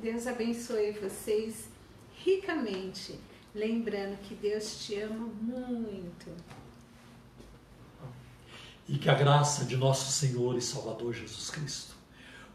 [0.00, 1.68] Deus abençoe vocês
[2.14, 3.18] ricamente
[3.54, 6.30] lembrando que Deus te ama muito.
[8.88, 11.94] E que a graça de nosso Senhor e Salvador Jesus Cristo,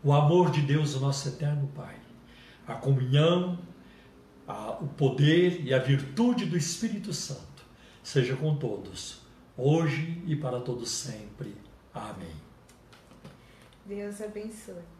[0.03, 1.95] o amor de Deus, o nosso eterno Pai,
[2.67, 3.57] a comunhão,
[4.47, 7.63] a, o poder e a virtude do Espírito Santo
[8.03, 9.21] seja com todos,
[9.57, 11.55] hoje e para todos sempre.
[11.93, 12.35] Amém.
[13.85, 14.94] Deus abençoe.